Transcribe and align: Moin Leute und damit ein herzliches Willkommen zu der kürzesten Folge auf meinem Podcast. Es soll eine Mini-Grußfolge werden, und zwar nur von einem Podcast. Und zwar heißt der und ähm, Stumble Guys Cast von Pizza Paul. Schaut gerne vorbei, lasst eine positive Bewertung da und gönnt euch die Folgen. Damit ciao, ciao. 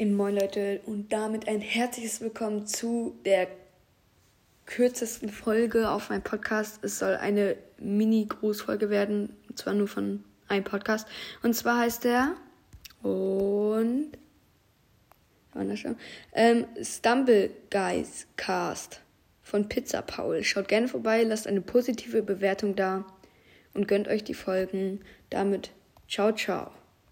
Moin 0.00 0.34
Leute 0.34 0.80
und 0.86 1.12
damit 1.12 1.46
ein 1.46 1.60
herzliches 1.60 2.20
Willkommen 2.20 2.66
zu 2.66 3.16
der 3.24 3.46
kürzesten 4.66 5.28
Folge 5.28 5.88
auf 5.88 6.10
meinem 6.10 6.24
Podcast. 6.24 6.82
Es 6.82 6.98
soll 6.98 7.14
eine 7.14 7.56
Mini-Grußfolge 7.78 8.90
werden, 8.90 9.36
und 9.48 9.56
zwar 9.56 9.72
nur 9.72 9.86
von 9.86 10.24
einem 10.48 10.64
Podcast. 10.64 11.06
Und 11.44 11.54
zwar 11.54 11.78
heißt 11.78 12.02
der 12.02 12.34
und 13.02 14.10
ähm, 16.32 16.66
Stumble 16.82 17.50
Guys 17.70 18.26
Cast 18.34 19.00
von 19.42 19.68
Pizza 19.68 20.02
Paul. 20.02 20.42
Schaut 20.42 20.66
gerne 20.66 20.88
vorbei, 20.88 21.22
lasst 21.22 21.46
eine 21.46 21.60
positive 21.60 22.22
Bewertung 22.22 22.74
da 22.74 23.06
und 23.74 23.86
gönnt 23.86 24.08
euch 24.08 24.24
die 24.24 24.34
Folgen. 24.34 25.02
Damit 25.30 25.70
ciao, 26.08 26.32
ciao. 26.32 26.72